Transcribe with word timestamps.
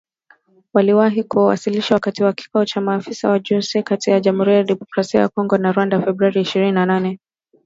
waliwahi 0.73 1.23
kuwasilishwa 1.23 1.95
wakati 1.95 2.23
wa 2.23 2.33
kikao 2.33 2.65
cha 2.65 2.81
maafisa 2.81 3.29
wa 3.29 3.35
ujasusi 3.35 3.83
kati 3.83 4.09
ya 4.09 4.19
Jamuhuri 4.19 4.53
ya 4.55 4.63
Demokrasia 4.63 5.21
ya 5.21 5.29
Kongo 5.29 5.57
na 5.57 5.71
Rwanda 5.71 6.01
Februari 6.01 6.41
ishirini 6.41 6.71
na 6.71 6.85
nane 6.85 7.19